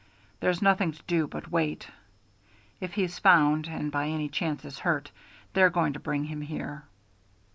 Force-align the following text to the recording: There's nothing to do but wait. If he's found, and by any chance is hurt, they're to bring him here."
There's 0.39 0.63
nothing 0.63 0.91
to 0.93 1.03
do 1.03 1.27
but 1.27 1.51
wait. 1.51 1.87
If 2.79 2.95
he's 2.95 3.19
found, 3.19 3.67
and 3.67 3.91
by 3.91 4.07
any 4.07 4.29
chance 4.29 4.65
is 4.65 4.79
hurt, 4.79 5.11
they're 5.53 5.69
to 5.69 5.99
bring 5.99 6.23
him 6.23 6.41
here." 6.41 6.85